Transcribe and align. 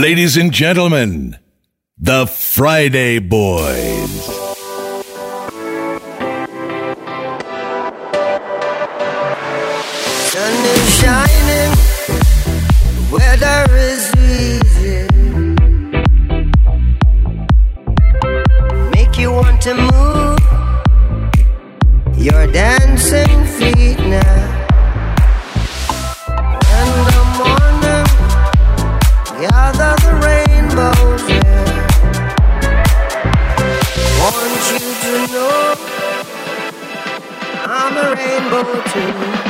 Ladies 0.00 0.38
and 0.38 0.50
gentlemen, 0.50 1.36
the 1.98 2.26
Friday 2.26 3.18
Boys. 3.18 4.24
Sun 10.30 10.54
is 10.72 10.88
shining, 11.00 11.70
weather 13.12 13.66
is 13.76 14.10
easy. 14.16 15.04
Make 18.94 19.18
you 19.18 19.32
want 19.32 19.60
to 19.60 19.74
move 19.74 20.38
your 22.16 22.46
dancing 22.46 22.79
unable 38.52 38.82
to. 38.82 39.49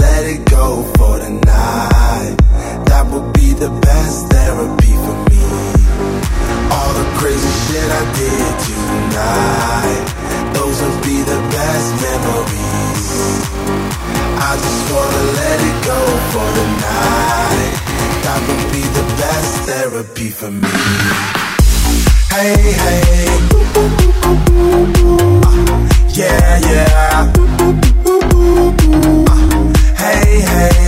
Let 0.00 0.26
it 0.26 0.44
go 0.50 0.82
for 0.96 1.18
the 1.18 1.30
night. 1.30 2.36
That 2.88 3.04
would 3.12 3.32
be 3.32 3.52
the 3.52 3.70
best 3.88 4.18
therapy 4.32 4.92
for 5.04 5.16
me. 5.30 5.44
All 6.76 6.92
the 7.00 7.06
crazy 7.18 7.52
shit 7.64 7.88
I 8.00 8.04
did 8.20 8.52
tonight. 8.68 10.04
Those 10.56 10.76
will 10.82 11.00
be 11.02 11.18
the 11.32 11.40
best 11.56 11.88
memories. 12.06 13.04
I 14.48 14.52
just 14.64 14.82
wanna 14.92 15.24
let 15.40 15.58
it 15.70 15.78
go 15.90 16.00
for 16.32 16.48
the 16.58 16.66
night. 16.88 17.74
That 18.24 18.40
would 18.46 18.64
be 18.76 18.82
the 18.98 19.06
best 19.22 19.52
therapy 19.68 20.28
for 20.30 20.50
me. 20.50 20.74
Hey, 22.36 22.72
hey. 22.84 23.28
Uh, 25.42 25.78
yeah, 26.12 26.60
yeah. 26.70 27.32
Hey. 30.38 30.85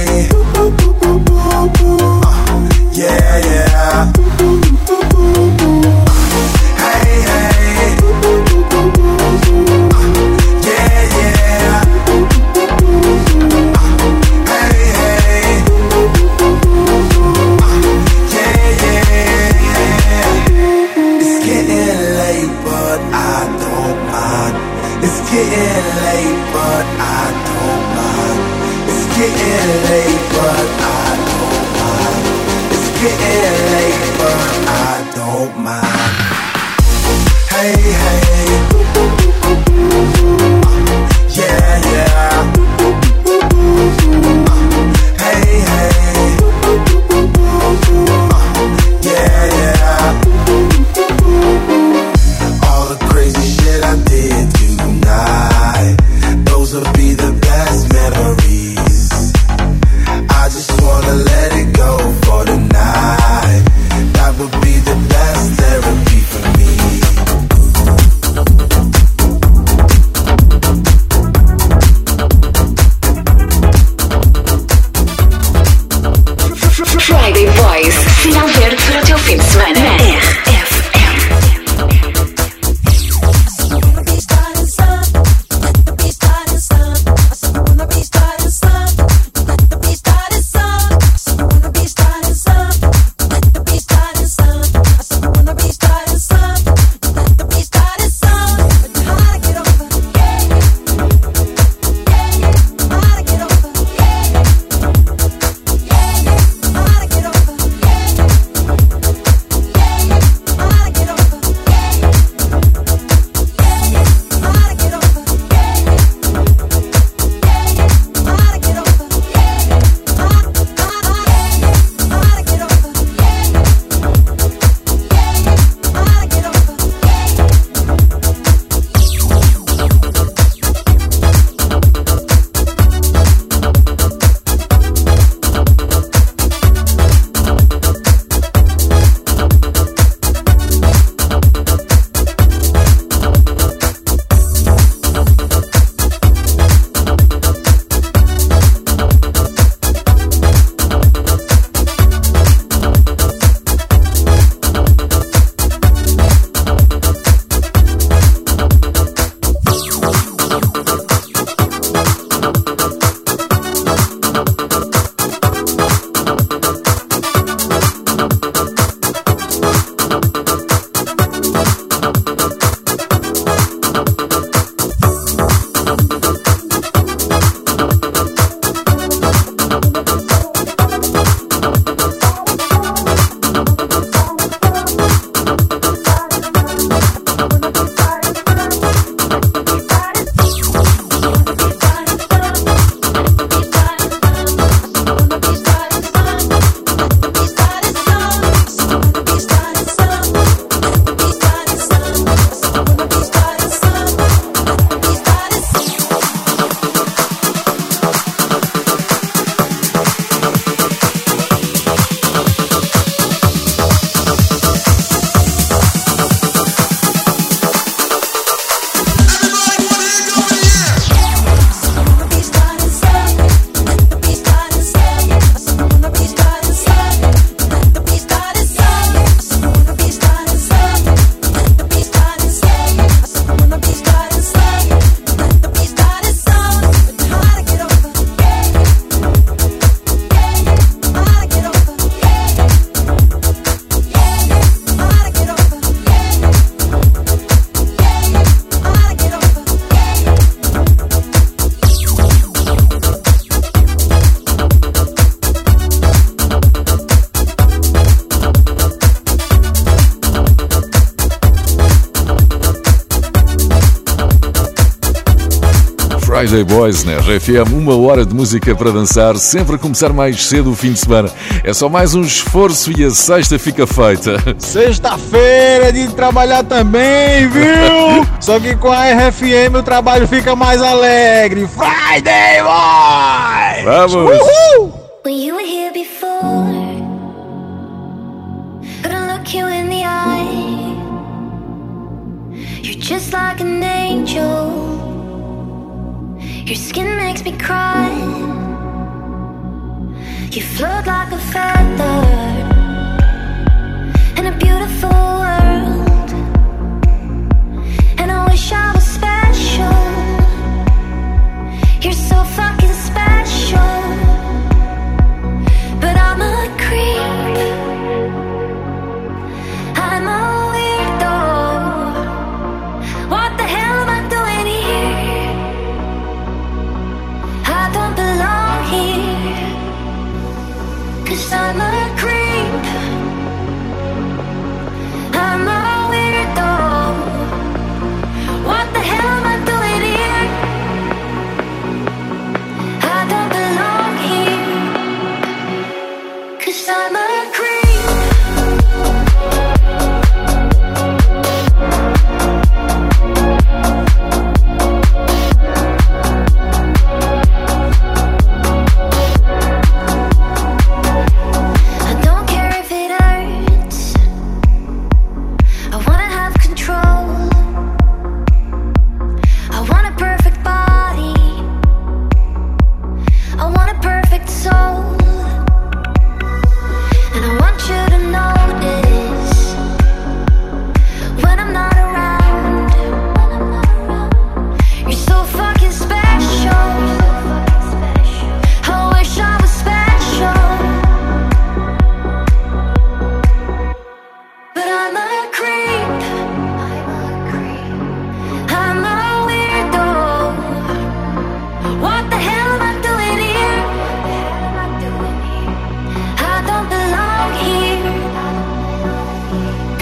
Friday 266.48 266.64
Boys 266.64 267.04
né? 267.04 267.14
RFM, 267.18 267.74
uma 267.74 267.94
hora 267.94 268.24
de 268.24 268.34
música 268.34 268.74
para 268.74 268.90
dançar, 268.90 269.36
sempre 269.36 269.76
a 269.76 269.78
começar 269.78 270.14
mais 270.14 270.46
cedo 270.46 270.70
o 270.70 270.74
fim 270.74 270.92
de 270.92 271.00
semana. 271.00 271.30
É 271.62 271.74
só 271.74 271.90
mais 271.90 272.14
um 272.14 272.22
esforço 272.22 272.90
e 272.98 273.04
a 273.04 273.10
sexta 273.10 273.58
fica 273.58 273.86
feita. 273.86 274.38
Sexta-feira 274.56 275.88
é 275.88 275.92
de 275.92 276.08
trabalhar 276.08 276.64
também, 276.64 277.46
viu? 277.48 278.26
só 278.40 278.58
que 278.58 278.74
com 278.76 278.90
a 278.90 279.10
RFM 279.10 279.76
o 279.78 279.82
trabalho 279.82 280.26
fica 280.26 280.56
mais 280.56 280.80
alegre. 280.80 281.68
Friday 281.68 282.62
Boys! 282.62 283.84
Vamos! 283.84 284.40
Uhul! 284.40 284.77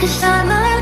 Cause 0.06 0.22
I'm 0.22 0.75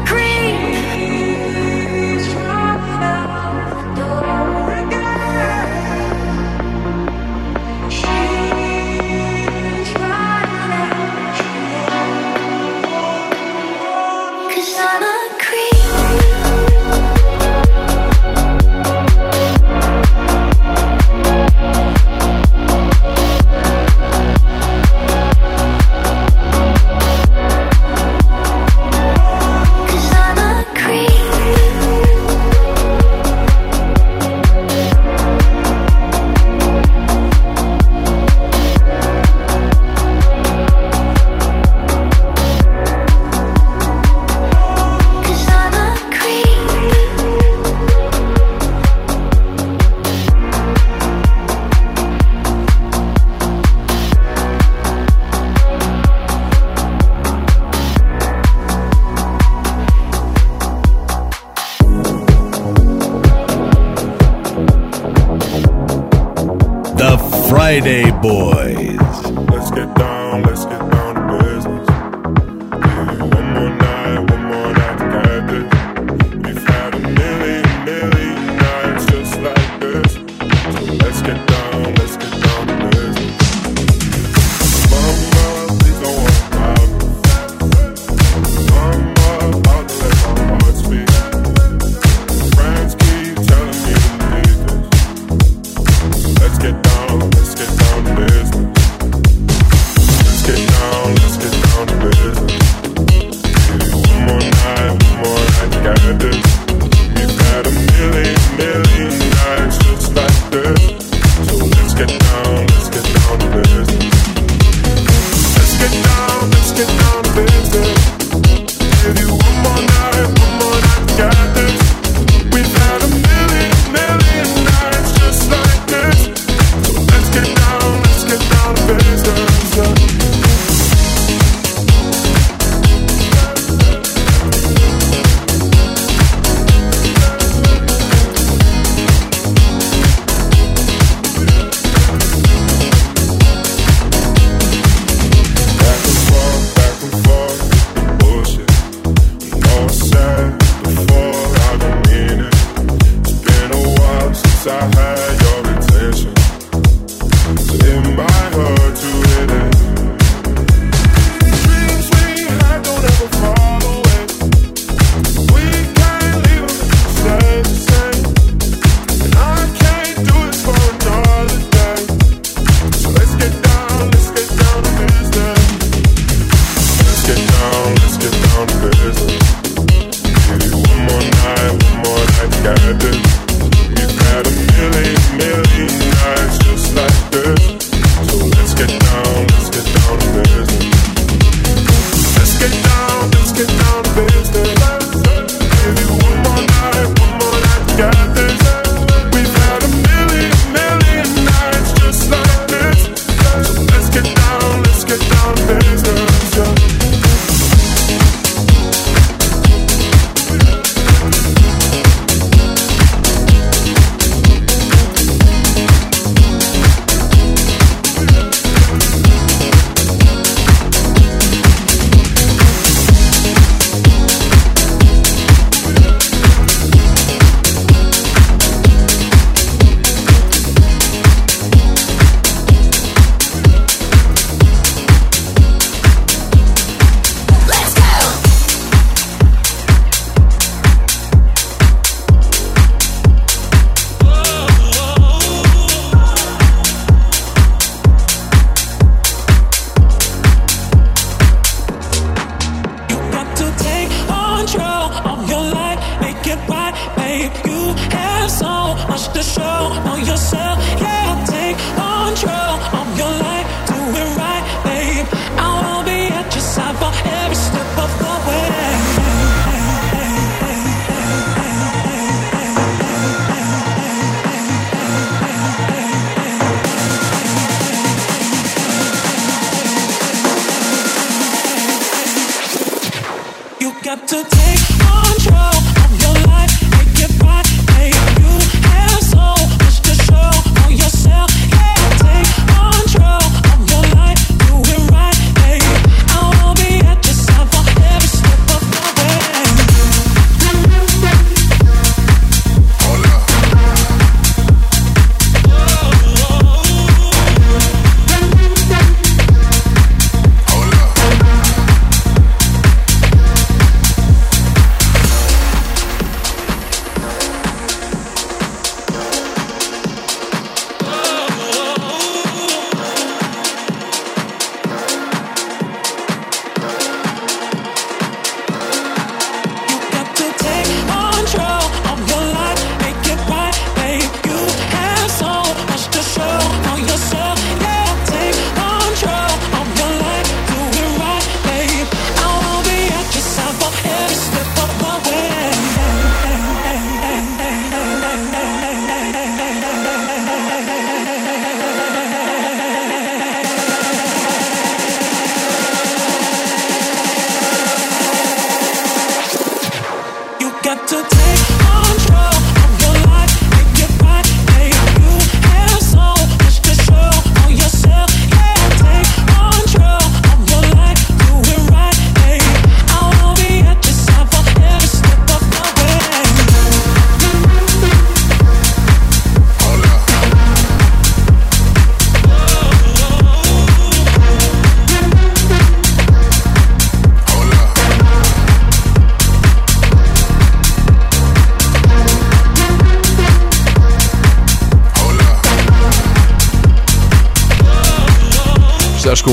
Friday 68.24 68.53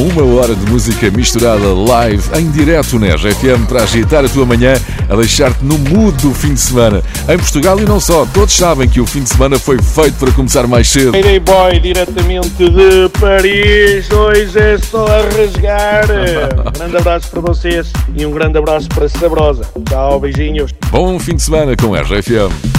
uma 0.02 0.24
hora 0.24 0.56
de 0.56 0.72
música 0.72 1.12
misturada 1.12 1.68
live 1.74 2.24
em 2.40 2.50
direto 2.50 2.98
na 2.98 3.14
RFM 3.14 3.68
para 3.68 3.84
agitar 3.84 4.26
a 4.26 4.30
tua 4.30 4.48
manhã, 4.48 4.74
a 5.08 5.16
deixar-te 5.16 5.64
no 5.64 5.78
mood 5.78 6.18
do 6.24 6.34
fim 6.34 6.56
de 6.56 6.60
semana. 6.60 7.04
Em 7.30 7.38
Portugal 7.38 7.80
e 7.80 7.86
não 7.86 8.00
só, 8.00 8.26
todos 8.26 8.56
sabem 8.56 8.90
que 8.90 9.00
o 9.00 9.06
fim 9.06 9.22
de 9.22 9.30
semana 9.30 9.60
foi 9.60 9.80
feito 9.80 10.16
para 10.16 10.32
começar 10.32 10.66
mais 10.66 10.90
cedo. 10.90 11.16
Irei 11.16 11.40
Boy, 11.40 11.80
diretamente 11.80 12.50
de 12.50 13.10
Paris, 13.20 14.10
hoje 14.12 14.58
é 14.58 14.78
só 14.80 15.06
a 15.06 15.22
rasgar. 15.22 16.08
Um 16.66 16.72
grande 16.74 16.98
abraço 16.98 17.30
para 17.30 17.42
vocês 17.42 17.94
e 18.16 18.26
um 18.26 18.32
grande 18.32 18.58
abraço 18.58 18.90
para 18.90 19.08
Sabrosa. 19.08 19.68
Tchau, 19.88 20.20
beijinhos. 20.20 20.74
Bom 20.90 21.20
fim 21.20 21.36
de 21.36 21.44
semana 21.44 21.76
com 21.76 21.94
RFM. 21.94 22.71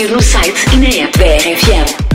ouvir 0.00 0.12
no 0.12 0.22
site 0.22 0.64
e 0.72 0.76
na 0.76 1.04
app 1.04 1.18
da 1.18 1.26
RFM. 1.26 2.09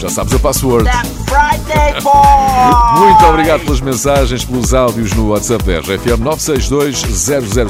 Já 0.00 0.08
sabes 0.08 0.34
a 0.34 0.38
password. 0.38 0.90
Muito 2.98 3.26
obrigado 3.26 3.60
pelas 3.64 3.80
mensagens, 3.80 4.44
pelos 4.44 4.74
áudios 4.74 5.12
no 5.12 5.28
WhatsApp 5.30 5.64
da 5.64 5.78
RFM 5.80 6.20
962 6.20 7.02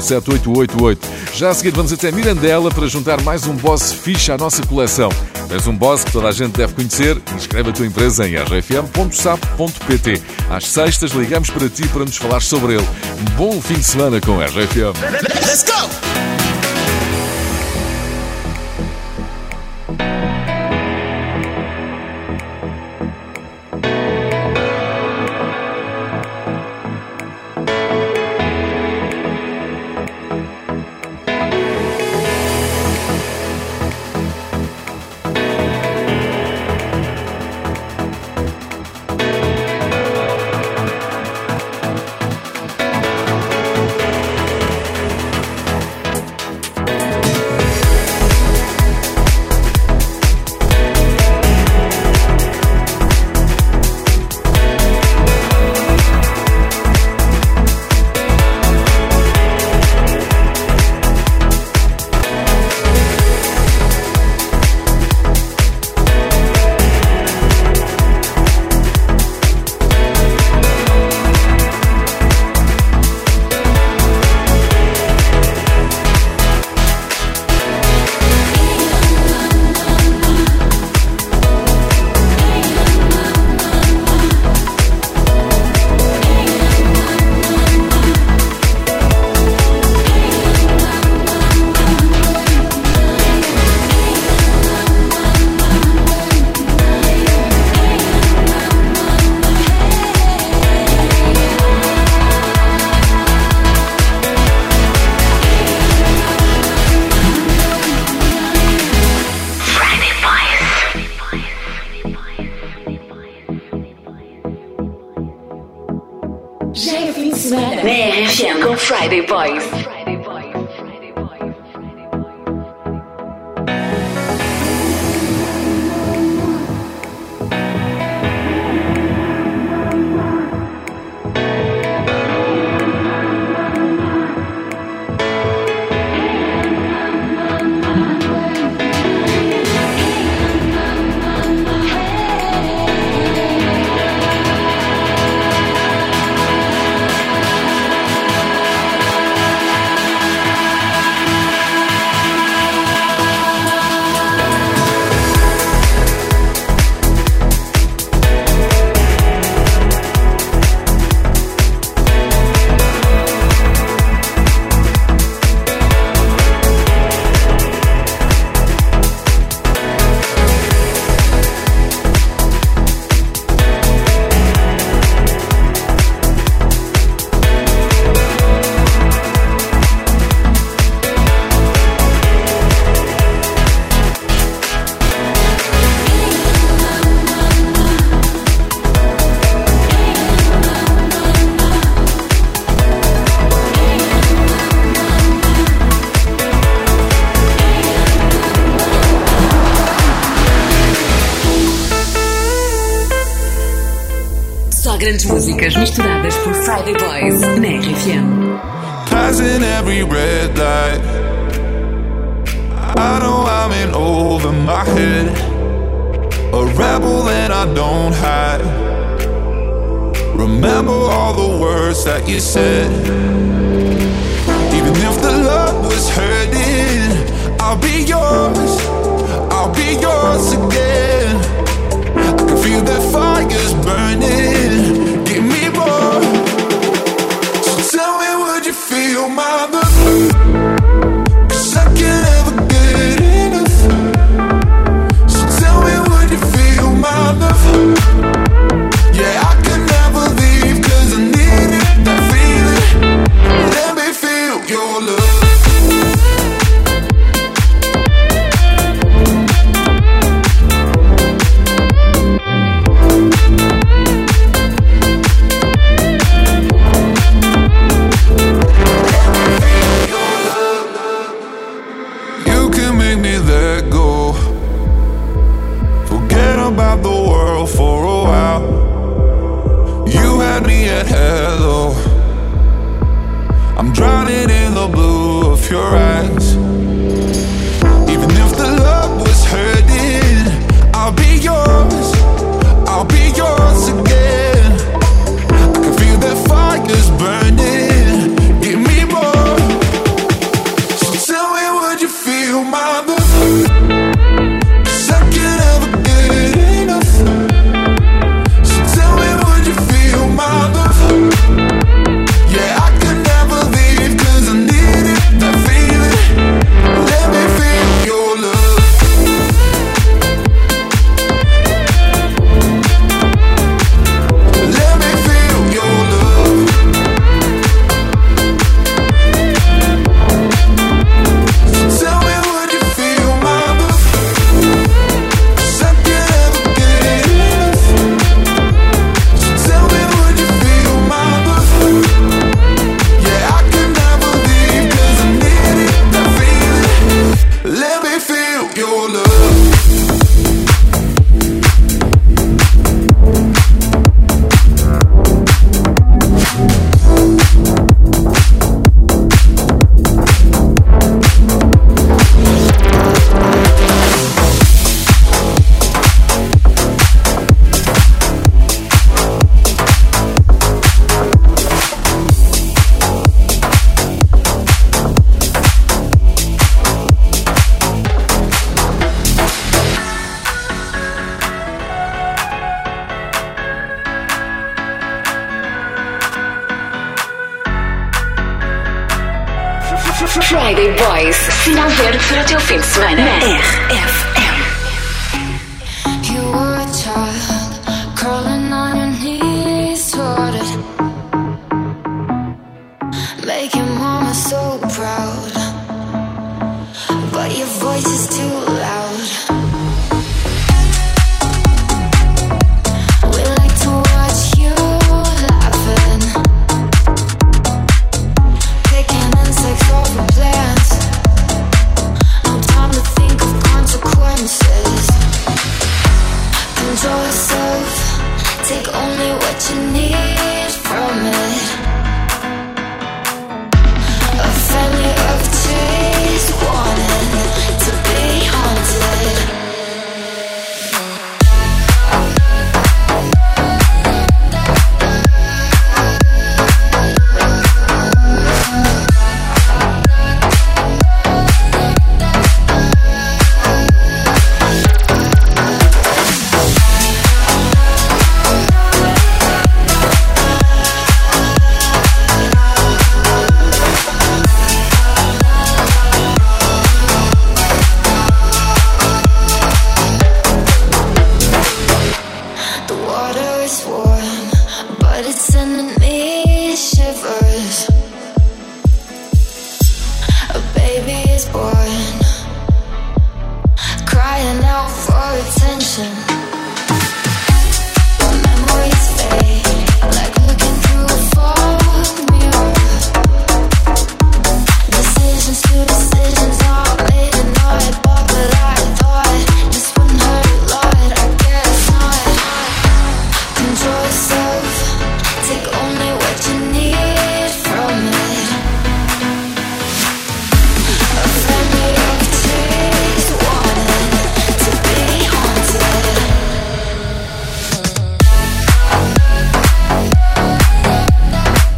007 0.01 0.31
888. 0.31 1.07
Já 1.33 1.49
a 1.49 1.53
seguir 1.53 1.71
vamos 1.71 1.93
até 1.93 2.11
Mirandela 2.11 2.71
para 2.71 2.87
juntar 2.87 3.21
mais 3.21 3.45
um 3.45 3.53
boss 3.53 3.91
ficha 3.91 4.33
à 4.33 4.37
nossa 4.37 4.63
coleção. 4.63 5.09
Tens 5.47 5.67
um 5.67 5.75
boss 5.75 6.03
que 6.03 6.11
toda 6.11 6.27
a 6.27 6.31
gente 6.31 6.53
deve 6.57 6.73
conhecer? 6.73 7.21
Inscreve 7.35 7.69
a 7.69 7.73
tua 7.73 7.85
empresa 7.85 8.27
em 8.27 8.35
rfm.sap.pt. 8.35 10.21
Às 10.49 10.65
sextas 10.65 11.11
ligamos 11.11 11.49
para 11.49 11.69
ti 11.69 11.87
para 11.87 12.03
nos 12.03 12.17
falar 12.17 12.41
sobre 12.41 12.73
ele. 12.75 12.87
Bom 13.35 13.61
fim 13.61 13.75
de 13.75 13.83
semana 13.83 14.19
com 14.19 14.39
RFM. 14.39 14.97
Let's 15.45 15.63
go! 15.63 16.36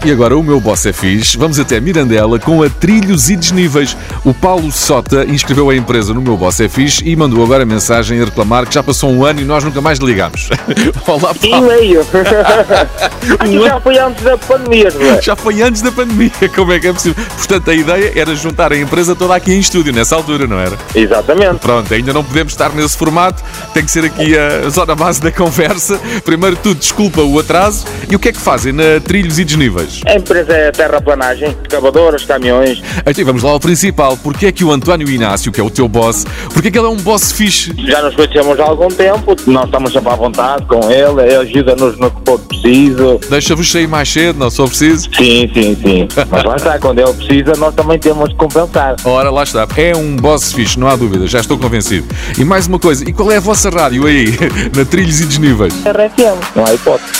E 0.10 0.12
agora 0.12 0.36
o 0.36 0.42
meu 0.42 0.60
boss 0.60 0.88
é 0.88 0.92
fixe. 0.92 1.38
Vamos 1.38 1.60
até 1.60 1.80
Mirandela 1.80 2.40
com 2.40 2.64
a 2.64 2.68
trilhos 2.68 3.30
e 3.30 3.36
desníveis. 3.36 3.96
O 4.26 4.34
Paulo 4.34 4.70
Sota 4.72 5.26
inscreveu 5.26 5.70
a 5.70 5.76
empresa 5.76 6.14
no 6.14 6.22
meu 6.22 6.36
boss 6.36 6.60
é 6.60 6.68
fixe 6.68 7.08
e 7.08 7.16
mandou 7.16 7.42
agora 7.44 7.66
mensagem 7.66 8.22
a 8.22 8.26
reclamar 8.26 8.68
que 8.68 8.74
já 8.76 8.84
passou 8.84 9.10
um 9.10 9.24
ano 9.24 9.40
e 9.40 9.46
nós 9.46 9.64
nunca 9.64 9.80
mais 9.80 9.98
ligámos. 10.00 10.50
Olá, 11.08 11.34
E 11.42 11.50
Paulo. 11.50 11.68
meio. 11.68 12.02
Aquilo 13.40 13.66
já 13.66 13.80
foi 13.80 13.98
antes 13.98 14.24
da 14.24 14.38
pandemia, 14.38 14.92
não 14.94 15.06
é? 15.06 15.22
Já 15.22 15.36
foi 15.36 15.62
antes 15.62 15.82
da 15.82 15.92
pandemia, 15.92 16.32
como 16.56 16.74
é 16.74 16.80
que 16.80 16.88
é 16.88 16.94
possível? 16.94 17.24
Portanto, 17.38 17.70
a 17.72 17.74
ideia 17.74 18.12
era 18.16 18.36
juntar 18.36 18.74
a 18.74 18.78
empresa 18.78 19.16
toda 19.16 19.36
aqui 19.36 19.54
em 19.54 19.60
estúdio, 19.60 19.94
nessa 19.94 20.16
altura, 20.16 20.46
não 20.48 20.60
era? 20.60 20.78
Exatamente. 20.94 21.60
Pronto, 21.60 21.94
ainda 21.94 22.12
não 22.12 22.24
podemos 22.24 22.52
estar 22.54 22.74
nesse 22.74 22.98
formato, 22.98 23.42
tem 23.74 23.84
que 23.86 23.92
ser 23.92 24.04
aqui 24.04 24.38
a 24.38 24.68
zona 24.70 24.96
base 24.96 25.22
da 25.22 25.32
conversa. 25.32 25.98
Primeiro 26.26 26.58
tudo, 26.58 26.80
desculpa 26.80 27.22
o 27.22 27.40
atraso. 27.40 27.86
E 28.10 28.16
o 28.16 28.20
que 28.20 28.30
é 28.30 28.32
que 28.34 28.40
fazem 28.40 28.74
na 28.74 29.00
Trilhos 29.04 29.40
e 29.40 29.46
Desníveis? 29.46 30.02
A 30.06 30.16
empresa 30.16 30.54
é 30.54 30.72
terraplanagem, 30.72 31.56
escavadoras, 31.62 32.26
caminhões. 32.26 32.82
Então 33.06 33.26
vamos 33.26 33.44
lá 33.44 33.52
ao 33.52 33.60
principal. 33.60 34.09
Porquê 34.18 34.48
é 34.48 34.52
que 34.52 34.64
o 34.64 34.72
António 34.72 35.10
Inácio, 35.10 35.52
que 35.52 35.60
é 35.60 35.64
o 35.64 35.70
teu 35.70 35.88
boss, 35.88 36.26
porquê 36.54 36.68
é 36.68 36.72
que 36.72 36.78
ele 36.78 36.88
é 36.88 36.90
um 36.90 36.98
boss 36.98 37.32
fixe? 37.32 37.74
Já 37.88 38.02
nos 38.02 38.16
conhecemos 38.16 38.60
há 38.60 38.64
algum 38.64 38.88
tempo, 38.88 39.36
nós 39.48 39.66
estamos 39.66 39.92
sempre 39.92 40.10
à 40.10 40.16
vontade 40.16 40.66
com 40.66 40.90
ele, 40.90 41.22
ele 41.22 41.36
ajuda-nos 41.36 41.98
no 41.98 42.12
que 42.12 42.18
for 42.26 42.40
preciso. 42.40 43.20
Deixa-vos 43.30 43.72
sair 43.72 43.88
mais 43.88 44.10
cedo, 44.10 44.40
não 44.40 44.50
sou 44.50 44.68
preciso? 44.68 45.10
Sim, 45.16 45.50
sim, 45.54 45.78
sim. 45.82 46.08
Mas 46.30 46.44
lá 46.44 46.56
está, 46.56 46.80
quando 46.80 47.00
ele 47.00 47.14
precisa, 47.14 47.54
nós 47.58 47.74
também 47.74 48.00
temos 48.00 48.30
de 48.30 48.36
compensar. 48.36 48.96
Ora, 49.04 49.30
lá 49.30 49.44
está. 49.44 49.68
É 49.78 49.96
um 49.96 50.16
boss 50.16 50.52
fixe, 50.54 50.80
não 50.80 50.88
há 50.88 50.96
dúvida, 50.96 51.28
já 51.28 51.40
estou 51.40 51.58
convencido. 51.58 52.08
E 52.38 52.44
mais 52.44 52.68
uma 52.68 52.80
coisa, 52.80 53.08
e 53.08 53.14
qual 53.14 53.32
é 53.32 53.38
a 53.38 53.40
vossa 53.40 53.70
rádio 53.70 54.06
aí, 54.06 54.28
na 54.76 54.86
Trilhos 54.86 55.20
e 55.22 55.26
Desníveis? 55.26 55.74
RFM, 55.86 56.56
não 56.56 56.66
há 56.66 56.74
hipótese. 56.74 57.12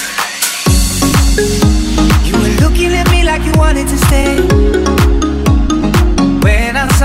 You 2.26 2.38
were 2.38 2.62
looking 2.62 2.94
at 2.96 3.10
me 3.12 3.24
like 3.24 3.46
you 3.46 3.54
wanted 3.58 3.88
to 3.88 3.98
stay. 4.06 4.59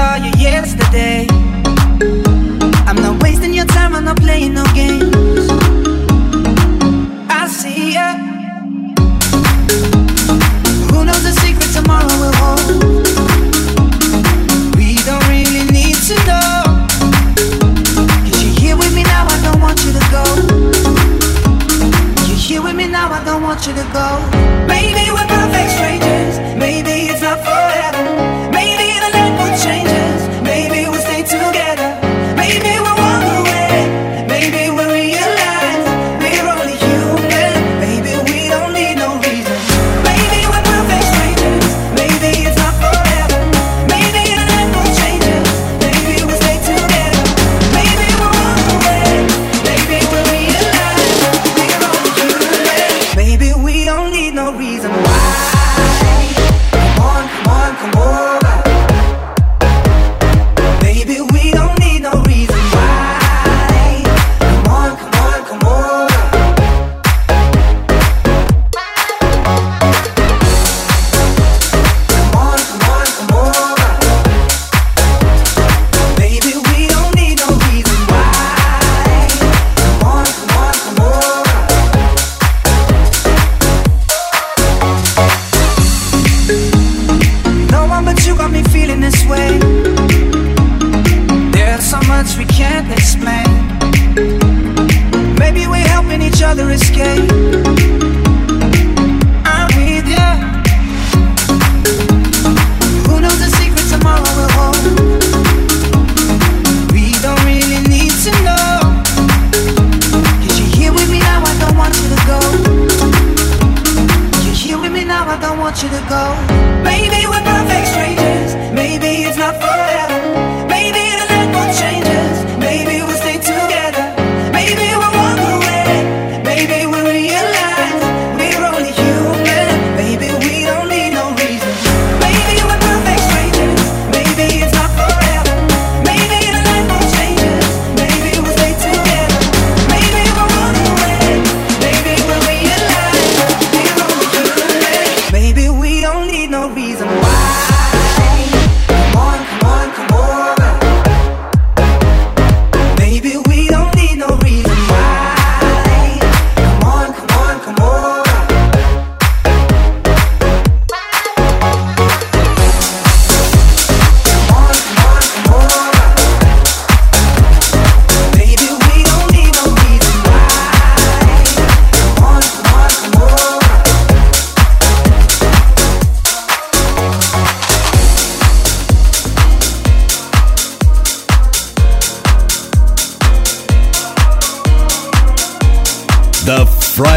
Saw 0.04 0.16
you 0.16 0.32
yesterday, 0.36 1.26
I'm 2.86 2.96
not 2.96 3.22
wasting 3.22 3.54
your 3.54 3.64
time, 3.64 3.96
I'm 3.96 4.04
not 4.04 4.18
playing 4.18 4.52
no 4.52 4.64
games. 4.74 5.48
I 7.30 7.48
see 7.48 7.94
ya. 7.94 8.08
Who 10.90 11.06
knows 11.06 11.22
the 11.28 11.32
secret 11.40 11.70
tomorrow 11.72 12.14
will 12.20 12.36
hold? 12.42 12.68
We 14.76 14.88
don't 15.08 15.26
really 15.32 15.64
need 15.72 15.96
to 16.10 16.16
know. 16.28 16.52
Cause 18.24 18.38
you're 18.44 18.56
here 18.60 18.76
with 18.76 18.94
me 18.94 19.04
now, 19.04 19.24
I 19.26 19.38
don't 19.46 19.60
want 19.62 19.78
you 19.86 19.92
to 19.98 20.04
go. 20.16 20.24
You're 22.28 22.42
here 22.46 22.62
with 22.62 22.76
me 22.76 22.88
now, 22.88 23.10
I 23.10 23.24
don't 23.24 23.42
want 23.42 23.66
you 23.66 23.72
to 23.72 23.86
go. 23.98 24.08
Maybe 24.68 25.10
we're 25.10 25.43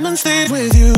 diamond 0.00 0.18
stays 0.18 0.50
with 0.50 0.74
you. 0.78 0.89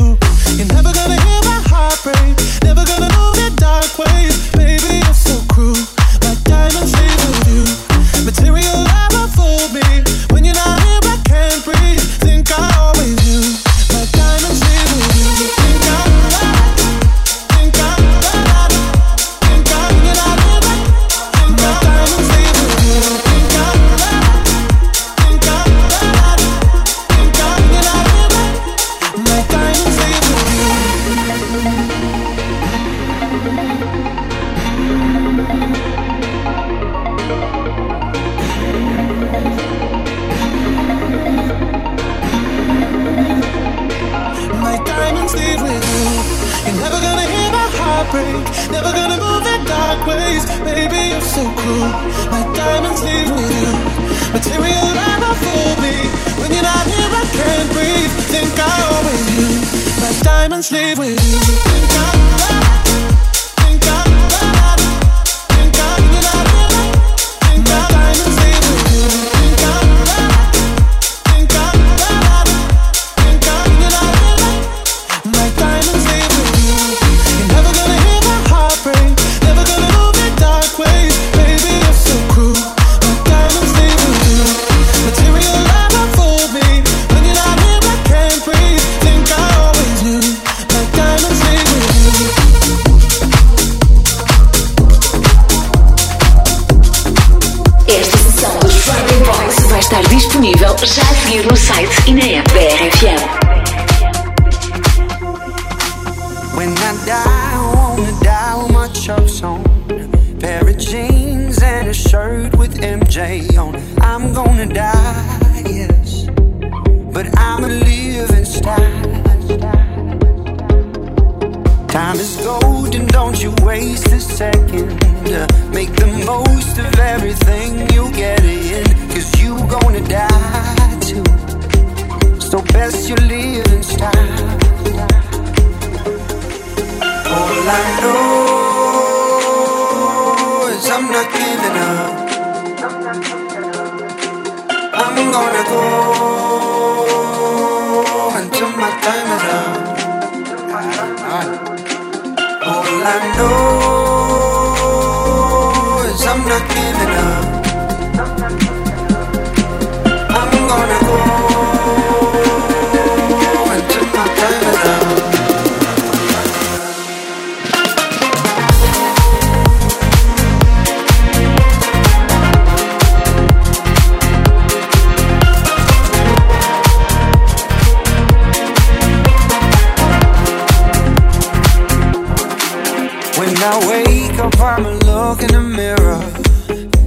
When 183.43 183.57
I 183.57 183.77
wake 183.89 184.39
up, 184.39 184.57
I'm 184.57 184.85
a 184.85 184.93
look 184.99 185.41
in 185.41 185.51
the 185.51 185.59
mirror. 185.59 186.21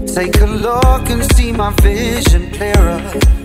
Take 0.06 0.38
a 0.42 0.46
look 0.46 1.08
and 1.08 1.24
see 1.32 1.50
my 1.50 1.72
vision 1.80 2.50
clearer. 2.50 3.00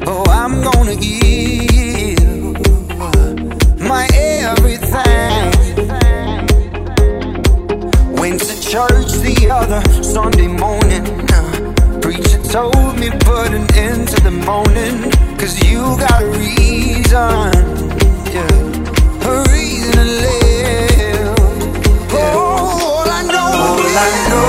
Oh, 0.06 0.26
I'm 0.28 0.62
gonna 0.62 0.98
give 0.98 2.20
my 3.80 4.10
everything. 4.12 5.52
Went 8.20 8.42
to 8.42 8.56
church 8.60 9.12
the 9.24 9.48
other 9.50 9.82
Sunday 10.04 10.48
morning. 10.48 11.06
Preacher 12.02 12.44
told 12.44 13.00
me 13.00 13.10
put 13.22 13.54
an 13.54 13.74
end 13.74 14.10
to 14.10 14.22
the 14.22 14.32
moaning. 14.32 15.10
Cause 15.40 15.64
you 15.64 15.80
got 15.98 16.24
a 16.24 16.26
reason, 16.38 17.54
yeah, 18.36 19.30
a 19.30 19.44
reason 19.50 19.94
to 19.94 20.04
live. 20.04 21.01
All 23.94 23.98
I 23.98 24.10
know 24.30 24.40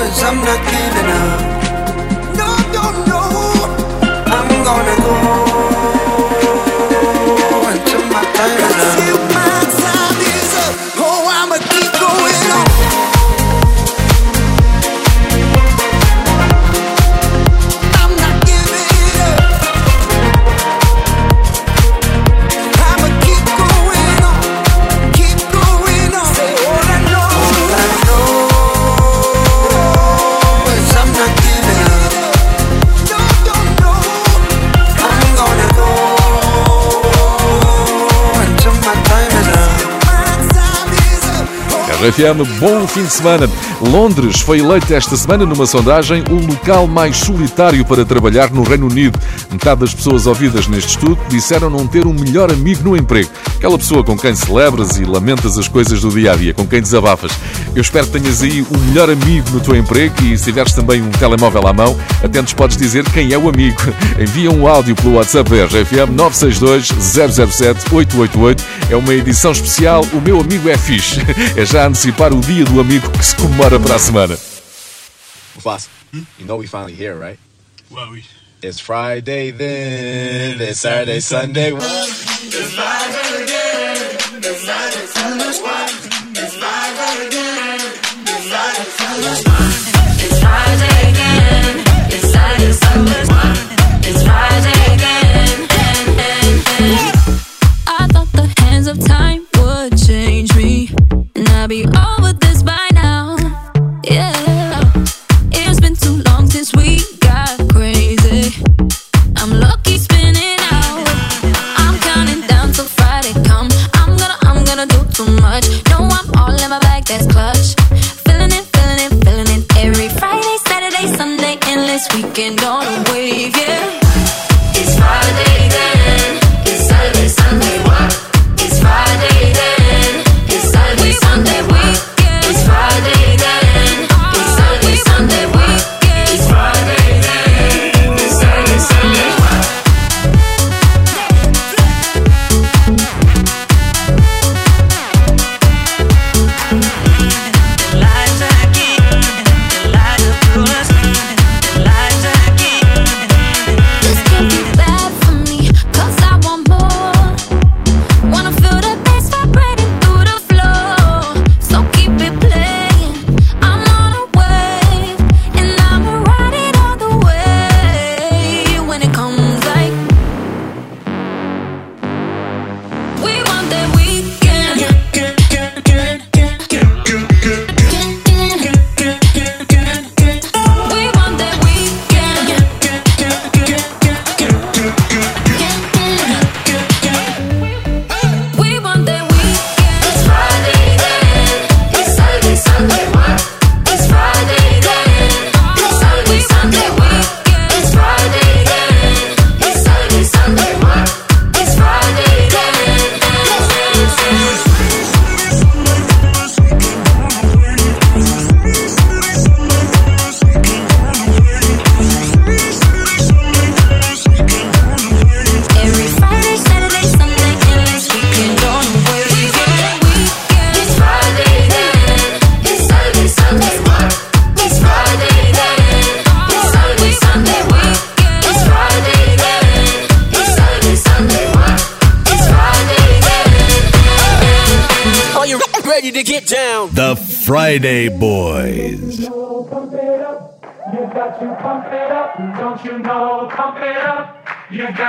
is 0.00 0.22
I'm 0.22 0.38
not 0.40 0.60
giving 0.72 1.10
up. 1.12 1.40
No, 2.40 2.48
no, 2.72 2.84
no. 3.10 3.20
I'm 4.32 4.48
gonna 4.64 4.96
go. 5.02 5.45
RFM, 41.96 42.44
bom 42.60 42.86
fim 42.86 43.04
de 43.04 43.10
semana. 43.10 43.48
Londres 43.80 44.40
foi 44.40 44.58
eleito 44.58 44.92
esta 44.92 45.16
semana 45.16 45.46
numa 45.46 45.64
sondagem 45.64 46.22
o 46.30 46.34
local 46.34 46.86
mais 46.86 47.16
solitário 47.16 47.82
para 47.86 48.04
trabalhar 48.04 48.50
no 48.50 48.62
Reino 48.62 48.86
Unido. 48.86 49.18
Metade 49.50 49.80
das 49.80 49.94
pessoas 49.94 50.26
ouvidas 50.26 50.68
neste 50.68 50.90
estudo 50.90 51.18
disseram 51.28 51.70
não 51.70 51.86
ter 51.86 52.06
um 52.06 52.12
melhor 52.12 52.52
amigo 52.52 52.84
no 52.84 52.96
emprego. 52.96 53.30
Aquela 53.56 53.78
pessoa 53.78 54.04
com 54.04 54.16
quem 54.16 54.34
celebras 54.34 54.98
e 54.98 55.04
lamentas 55.04 55.56
as 55.56 55.68
coisas 55.68 56.02
do 56.02 56.10
dia 56.10 56.32
a 56.32 56.36
dia, 56.36 56.52
com 56.52 56.66
quem 56.66 56.82
desabafas. 56.82 57.32
Eu 57.76 57.82
espero 57.82 58.06
que 58.06 58.18
tenhas 58.18 58.42
aí 58.42 58.62
o 58.62 58.78
melhor 58.86 59.10
amigo 59.10 59.50
no 59.50 59.60
teu 59.60 59.76
emprego 59.76 60.24
e 60.24 60.38
se 60.38 60.44
tiveres 60.44 60.72
também 60.72 61.02
um 61.02 61.10
telemóvel 61.10 61.68
à 61.68 61.74
mão, 61.74 61.94
até 62.24 62.40
nos 62.40 62.54
podes 62.54 62.74
dizer 62.74 63.04
quem 63.10 63.34
é 63.34 63.36
o 63.36 63.50
amigo. 63.50 63.78
Envia 64.18 64.50
um 64.50 64.66
áudio 64.66 64.96
pelo 64.96 65.16
WhatsApp 65.16 65.50
RFM 65.50 66.10
962 66.12 66.88
007 67.52 67.94
888. 67.94 68.64
É 68.90 68.96
uma 68.96 69.12
edição 69.12 69.52
especial 69.52 70.02
O 70.14 70.22
Meu 70.22 70.40
Amigo 70.40 70.70
é 70.70 70.78
Fixe. 70.78 71.20
É 71.54 71.66
já 71.66 71.86
antecipar 71.86 72.32
o 72.32 72.40
dia 72.40 72.64
do 72.64 72.80
amigo 72.80 73.10
que 73.10 73.24
se 73.24 73.36
comemora 73.36 73.78
para 73.78 73.96
a 73.96 73.98
semana. 73.98 74.38
It's 78.62 78.80
Friday 78.80 79.52
then, 79.52 80.60
it's 80.62 80.80
Saturday, 80.80 81.20
Sunday. 81.20 81.72
It's 81.74 82.72
Friday 82.72 83.42
again, 83.42 84.38
it's 84.38 84.64
Friday, 84.64 85.06
Sunday. 85.08 85.75
Let's 93.04 93.28
go. 93.28 93.35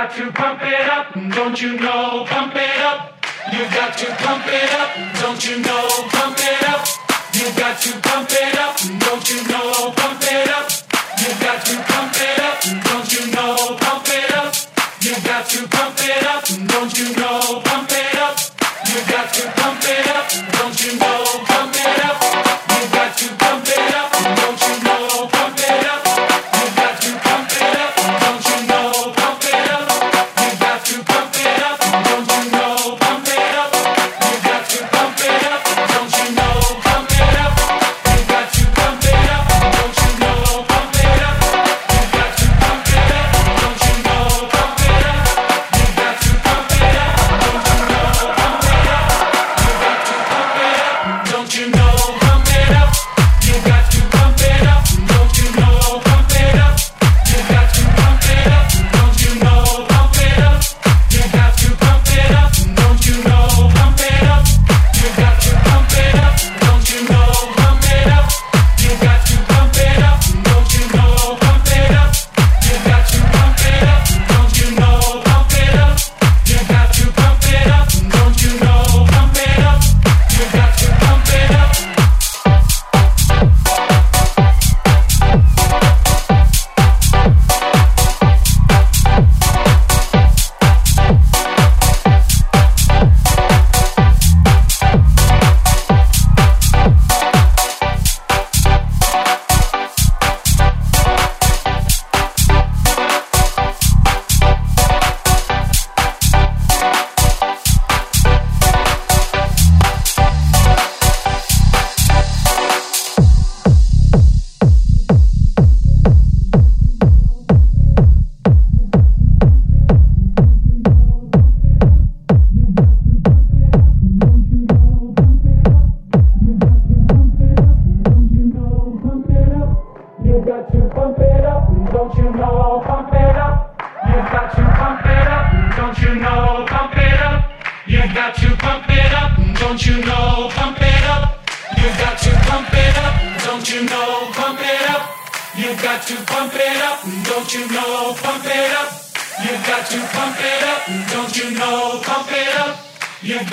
got 0.08 0.16
to 0.16 0.32
pump 0.32 0.60
it 0.62 0.88
up, 0.88 1.14
don't 1.34 1.60
you 1.60 1.78
know? 1.78 2.24
Pump 2.28 2.47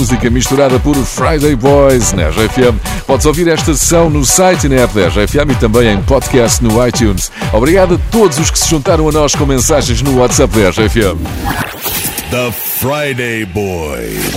música 0.00 0.30
misturada 0.30 0.80
por 0.80 0.96
Friday 0.96 1.54
Boys 1.54 2.14
na 2.14 2.28
RFM. 2.28 2.74
Podes 3.06 3.26
ouvir 3.26 3.48
esta 3.48 3.74
sessão 3.74 4.08
no 4.08 4.24
site 4.24 4.64
e 4.64 4.68
na 4.70 4.76
app 4.76 4.94
da 4.94 5.08
RFM 5.08 5.50
e 5.50 5.54
também 5.56 5.92
em 5.92 6.00
podcast 6.00 6.64
no 6.64 6.86
iTunes. 6.86 7.30
Obrigado 7.52 7.96
a 7.96 8.10
todos 8.10 8.38
os 8.38 8.50
que 8.50 8.58
se 8.58 8.70
juntaram 8.70 9.06
a 9.10 9.12
nós 9.12 9.34
com 9.34 9.44
mensagens 9.44 10.00
no 10.00 10.16
WhatsApp 10.16 10.58
da 10.58 10.70
RFM. 10.70 11.18
The 12.30 12.50
Friday 12.50 13.44
Boys. 13.44 14.29